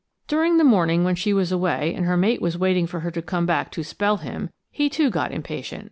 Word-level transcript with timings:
During 0.27 0.57
the 0.57 0.63
morning 0.63 1.03
when 1.03 1.13
she 1.13 1.31
was 1.31 1.51
away 1.51 1.93
and 1.93 2.07
her 2.07 2.17
mate 2.17 2.41
was 2.41 2.57
waiting 2.57 2.87
for 2.87 3.01
her 3.01 3.11
to 3.11 3.21
come 3.21 3.45
back 3.45 3.69
to 3.73 3.83
'spell' 3.83 4.17
him, 4.17 4.49
he 4.71 4.89
too 4.89 5.11
got 5.11 5.31
impatient. 5.31 5.79